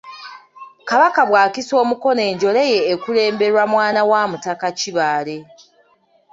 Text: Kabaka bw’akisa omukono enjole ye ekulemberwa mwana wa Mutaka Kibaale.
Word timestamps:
Kabaka 0.89 1.21
bw’akisa 1.29 1.73
omukono 1.83 2.21
enjole 2.29 2.61
ye 2.71 2.79
ekulemberwa 2.93 3.63
mwana 3.73 4.01
wa 4.09 4.21
Mutaka 4.31 4.67
Kibaale. 4.79 5.37